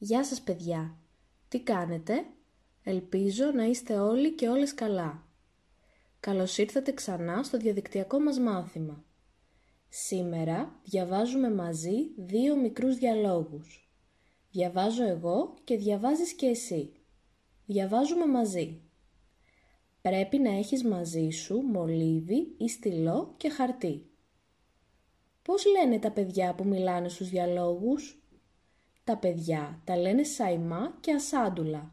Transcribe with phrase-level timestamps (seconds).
[0.00, 0.96] Γεια σας παιδιά.
[1.48, 2.26] Τι κάνετε;
[2.82, 5.26] Ελπίζω να είστε όλοι και όλες καλά.
[6.20, 9.04] Καλώς ήρθατε ξανά στο διαδικτυακό μας μάθημα.
[9.88, 13.90] Σήμερα διαβάζουμε μαζί δύο μικρούς διαλόγους.
[14.50, 16.92] Διαβάζω εγώ και διαβάζεις και εσύ.
[17.66, 18.80] Διαβάζουμε μαζί.
[20.02, 24.10] Πρέπει να έχεις μαζί σου μολύβι ή στυλό και χαρτί.
[25.42, 28.22] Πώς λένε τα παιδιά που μιλάνε στους διαλόγους;
[29.08, 31.92] Τα παιδιά τα λένε Σαϊμά και Ασάντουλα.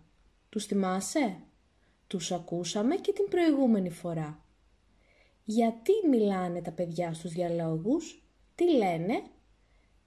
[0.49, 1.37] Τους θυμάσαι;
[2.07, 4.43] Τους ακούσαμε και την προηγούμενη φορά.
[5.43, 8.23] Γιατί μιλάνε τα παιδιά στους διαλόγους;
[8.55, 9.23] Τι λένε;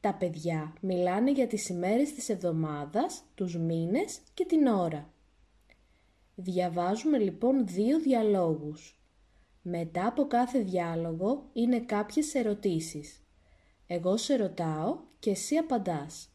[0.00, 5.10] Τα παιδιά μιλάνε για τις ημέρες της εβδομάδας, τους μήνες και την ώρα.
[6.34, 9.00] Διαβάζουμε λοιπόν δύο διαλόγους.
[9.62, 13.22] Μετά από κάθε διάλογο είναι κάποιες ερωτήσεις.
[13.86, 16.32] Εγώ σε ρωτάω και εσύ απαντάς.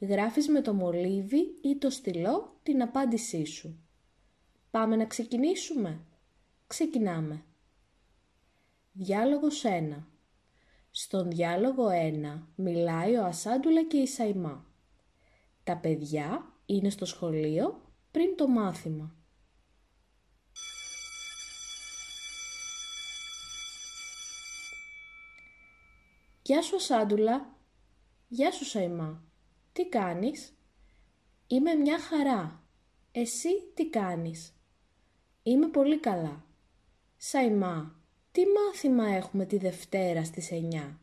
[0.00, 3.78] Γράφεις με το μολύβι ή το στυλό την απάντησή σου.
[4.70, 6.00] Πάμε να ξεκινήσουμε;
[6.66, 7.44] Ξεκινάμε.
[8.92, 10.06] Διάλογος 1.
[10.90, 14.66] Στον διάλογο 1 μιλάει ο Ασάντουλα και η Σαϊμά.
[15.64, 17.80] Τα παιδιά είναι στο σχολείο
[18.10, 19.14] πριν το μάθημα.
[26.42, 27.56] «Γεια σου Ασάντουλα».
[28.28, 29.27] «Γεια σου Σαϊμά».
[29.78, 30.54] «Τι κάνεις»
[31.46, 32.62] «Είμαι μια χαρά».
[33.12, 34.54] «Εσύ τι κάνεις»
[35.42, 36.44] «Είμαι πολύ καλά».
[37.16, 38.00] «Σαϊμά,
[38.32, 40.98] τι μάθημα έχουμε τη Δευτέρα στις 9»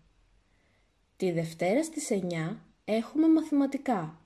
[1.18, 4.22] «Τη Δευτέρα στις 9 έχουμε μαθηματικά».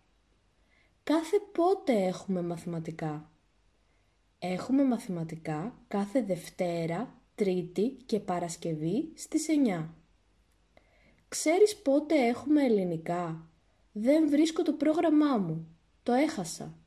[1.03, 3.31] «Κάθε πότε έχουμε μαθηματικά»
[4.39, 9.89] Έχουμε μαθηματικά κάθε Δευτέρα, Τρίτη και Παρασκευή στις 9.
[11.27, 13.49] Ξέρεις πότε έχουμε ελληνικά;
[13.91, 15.67] Δεν βρίσκω το πρόγραμμά μου.
[16.03, 16.77] Το έχασα.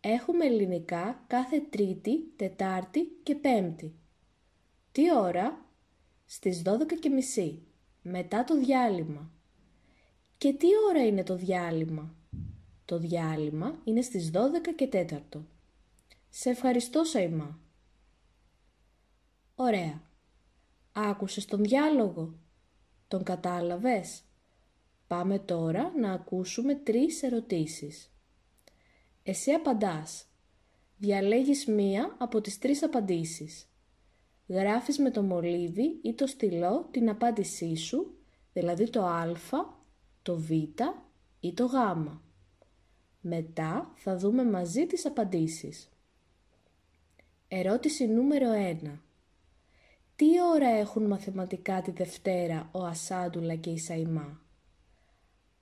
[0.00, 3.94] Έχουμε ελληνικά κάθε Τρίτη, Τετάρτη και Πέμπτη.
[4.92, 5.66] Τι ώρα;
[6.24, 7.62] Στις 12 και μισή.
[8.02, 9.30] Μετά το διάλειμμα.
[10.38, 12.14] Και τι ώρα είναι το διάλειμμα;
[12.84, 15.46] Το διάλειμμα είναι στις 12 και 4.
[16.28, 17.58] Σε ευχαριστώ, Σαϊμά.
[19.54, 20.02] Ωραία.
[20.92, 22.34] Άκουσες τον διάλογο;
[23.08, 24.22] Τον κατάλαβες;
[25.06, 28.12] Πάμε τώρα να ακούσουμε τρεις ερωτήσεις.
[29.22, 30.26] Εσύ απαντάς.
[30.96, 33.68] Διαλέγεις μία από τις τρεις απαντήσεις.
[34.48, 38.16] Γράφεις με το μολύβι ή το στυλό την απάντησή σου,
[38.52, 39.32] δηλαδή το α,
[40.22, 40.50] το β
[41.40, 41.72] ή το γ.
[43.20, 45.88] Μετά θα δούμε μαζί τις απαντήσεις.
[47.48, 48.48] Ερώτηση νούμερο
[48.82, 48.98] 1.
[50.16, 54.40] Τι ώρα έχουν μαθηματικά τη Δευτέρα ο Ασάντουλα και η Σαϊμά;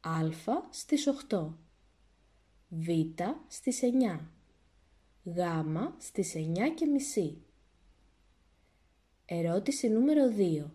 [0.05, 0.29] Α
[0.71, 1.49] στις 8.
[2.69, 2.89] Β
[3.47, 4.21] στις 9.
[5.23, 5.41] Γ
[5.99, 7.43] στις 9 και μισή.
[9.25, 10.71] Ερώτηση νούμερο 2.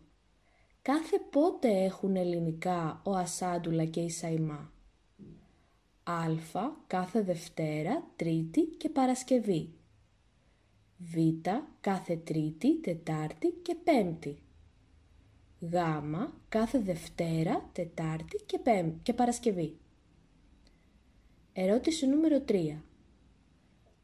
[0.82, 4.72] Κάθε πότε έχουν ελληνικά ο Ασάντουλα και η Σαϊμά;
[6.04, 6.26] Α
[6.88, 9.74] κάθε Δευτέρα, Τρίτη και Παρασκευή.
[10.98, 11.16] Β
[11.82, 14.42] κάθε Τρίτη, Τετάρτη και Πέμπτη.
[15.60, 15.76] Γ
[16.50, 19.78] κάθε Δευτέρα, Τετάρτη και, πέμ, και Παρασκευή.
[21.54, 22.82] Ερώτηση νούμερο 3.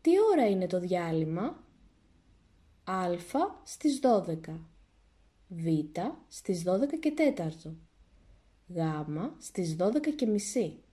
[0.01, 1.63] Τι ώρα είναι το διάλειμμα;
[2.83, 3.17] Α
[3.63, 4.59] στις 12.
[5.47, 5.65] Β
[6.27, 7.75] στις 12 και 4.
[8.67, 8.79] Γ
[9.37, 10.83] στις 12 και μισή.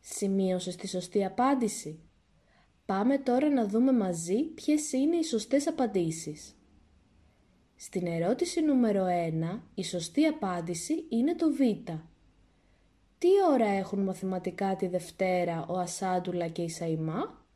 [0.00, 2.00] Σημείωσες τη σωστή απάντηση.
[2.86, 6.57] Πάμε τώρα να δούμε μαζί ποιες είναι οι σωστές απαντήσεις.
[7.80, 9.06] Στην ερώτηση νούμερο
[9.54, 11.58] 1, η σωστή απάντηση είναι το Β.
[13.18, 17.46] Τι ώρα έχουν μαθηματικά τη Δευτέρα ο Ασάντουλα και η Σαϊμά;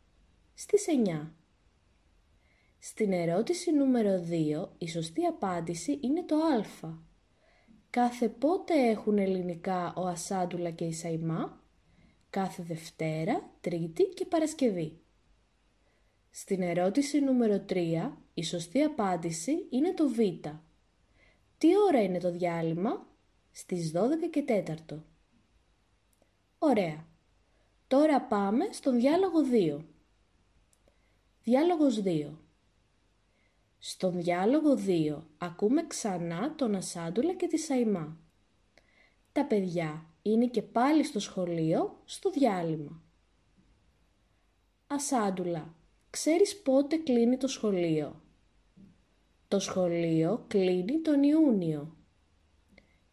[0.54, 1.30] Στις 9.
[2.78, 6.92] Στην ερώτηση νούμερο 2, η σωστή απάντηση είναι το Α.
[7.90, 11.62] Κάθε πότε έχουν ελληνικά ο Ασάντουλα και η Σαϊμά;
[12.30, 15.00] Κάθε Δευτέρα, Τρίτη και Παρασκευή.
[16.30, 20.18] Στην ερώτηση νούμερο 3, η σωστή απάντηση είναι το Β.
[21.58, 23.06] Τι ώρα είναι το διάλειμμα;
[23.50, 24.44] Στις 12 και
[24.88, 25.02] 4.
[26.58, 27.06] Ωραία.
[27.86, 29.84] Τώρα πάμε στον διάλογο 2.
[31.42, 32.30] Διάλογος 2.
[33.78, 38.16] Στον διάλογο 2 ακούμε ξανά τον Ασάντουλα και τη Σαϊμά.
[39.32, 43.02] Τα παιδιά είναι και πάλι στο σχολείο στο διάλειμμα.
[44.86, 45.74] Ασάντουλα,
[46.12, 48.22] Ξέρεις πότε κλείνει το σχολείο;
[49.48, 51.96] Το σχολείο κλείνει τον Ιούνιο.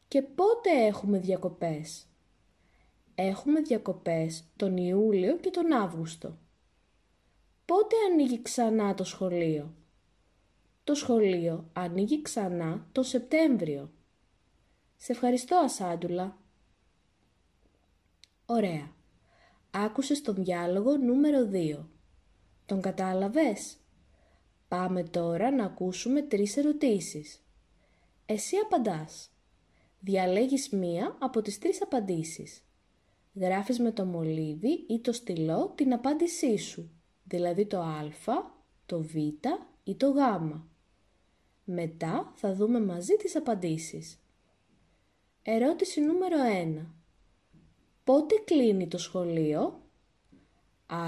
[0.07, 2.07] Και πότε έχουμε διακοπές;
[3.15, 6.37] έχουμε διακοπές τον Ιούλιο και τον Αύγουστο.
[7.65, 9.73] Πότε ανοίγει ξανά το σχολείο;
[10.83, 13.91] Το σχολείο ανοίγει ξανά τον Σεπτέμβριο.
[14.97, 16.37] Σε ευχαριστώ Ασάντουλα.
[18.45, 18.91] Ωραία.
[19.71, 21.85] Άκουσες τον διάλογο νούμερο 2.
[22.69, 23.77] Τον κατάλαβες;
[24.67, 27.43] Πάμε τώρα να ακούσουμε τρεις ερωτήσεις.
[28.25, 29.31] Εσύ απαντάς.
[29.99, 32.63] Διαλέγεις μία από τις τρεις απαντήσεις.
[33.33, 36.91] Γράφεις με το μολύβι ή το στυλό την απάντησή σου,
[37.23, 38.11] δηλαδή το α,
[38.85, 39.15] το β
[39.83, 40.17] ή το γ.
[41.63, 44.19] Μετά θα δούμε μαζί τις απαντήσεις.
[45.41, 46.37] Ερώτηση νούμερο
[46.81, 46.85] 1.
[48.03, 49.81] Πότε κλείνει το σχολείο;
[50.85, 51.07] Α.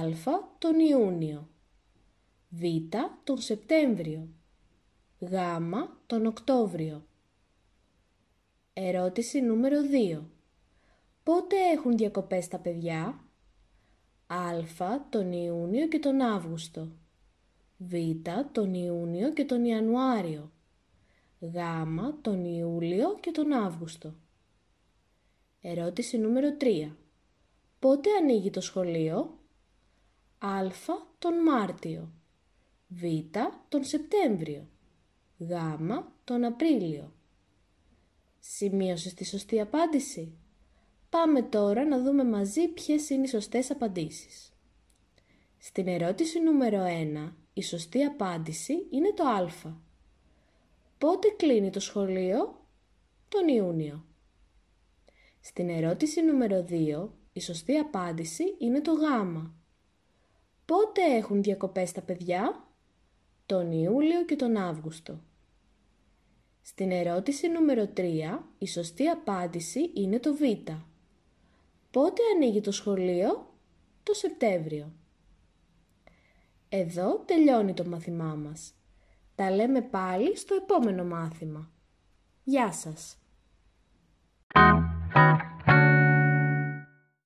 [0.58, 1.51] Τον Ιούνιο.
[2.54, 2.64] Β.
[3.24, 4.28] Τον Σεπτέμβριο.
[5.20, 5.34] Γ.
[6.06, 7.06] Τον Οκτώβριο.
[8.74, 9.78] Ερώτηση νούμερο
[10.16, 10.22] 2.
[11.24, 13.20] Πότε έχουν διακοπές τα παιδιά;
[14.28, 15.00] Α.
[15.10, 16.92] Τον Ιούνιο και τον Αύγουστο.
[17.78, 17.94] Β.
[18.52, 20.52] Τον Ιούνιο και τον Ιανουάριο.
[21.40, 21.56] Γ.
[22.22, 24.14] Τον Ιούλιο και τον Αύγουστο.
[25.62, 26.92] Ερώτηση νούμερο 3.
[27.80, 29.40] Πότε ανοίγει το σχολείο;
[30.40, 30.68] Α.
[31.20, 32.12] Τον Μάρτιο.
[32.94, 33.04] Β.
[33.70, 34.68] Τον Σεπτέμβριο.
[35.38, 35.52] Γ.
[36.24, 37.14] Τον Απρίλιο.
[38.40, 40.32] Σημείωσες τη σωστή απάντηση;
[41.10, 44.54] Πάμε τώρα να δούμε μαζί ποιες είναι οι σωστές απαντήσεις.
[45.58, 49.48] Στην ερώτηση νούμερο 1, η σωστή απάντηση είναι το α.
[50.98, 52.66] Πότε κλείνει το σχολείο;
[53.28, 54.06] Τον Ιούνιο.
[55.40, 59.04] Στην ερώτηση νούμερο 2, η σωστή απάντηση είναι το γ.
[60.66, 62.66] Πότε έχουν διακοπές τα παιδιά;
[63.52, 65.20] Τον Ιούλιο και τον Αύγουστο.
[66.62, 70.42] Στην ερώτηση νούμερο 3, η σωστή απάντηση είναι το Β.
[71.92, 73.54] Πότε ανοίγει το σχολείο;
[74.04, 74.92] Το Σεπτέμβριο.
[76.70, 78.74] Εδώ τελειώνει το μάθημά μας.
[79.36, 81.72] Τα λέμε πάλι στο επόμενο μάθημα.
[82.44, 83.18] Γεια σας!